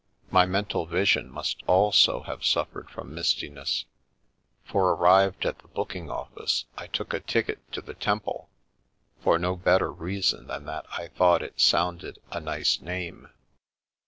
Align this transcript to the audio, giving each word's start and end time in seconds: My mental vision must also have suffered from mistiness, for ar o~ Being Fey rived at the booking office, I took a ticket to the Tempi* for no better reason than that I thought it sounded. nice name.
My 0.31 0.47
mental 0.47 0.87
vision 0.87 1.29
must 1.29 1.61
also 1.67 2.23
have 2.23 2.43
suffered 2.43 2.89
from 2.89 3.13
mistiness, 3.13 3.85
for 4.65 4.85
ar 4.87 4.93
o~ 4.93 4.95
Being 4.95 4.97
Fey 4.97 5.03
rived 5.03 5.45
at 5.45 5.59
the 5.59 5.67
booking 5.67 6.09
office, 6.09 6.65
I 6.75 6.87
took 6.87 7.13
a 7.13 7.19
ticket 7.19 7.71
to 7.73 7.81
the 7.81 7.93
Tempi* 7.93 8.47
for 9.21 9.37
no 9.37 9.55
better 9.55 9.91
reason 9.91 10.47
than 10.47 10.65
that 10.65 10.87
I 10.97 11.09
thought 11.09 11.43
it 11.43 11.61
sounded. 11.61 12.17
nice 12.33 12.79
name. 12.81 13.29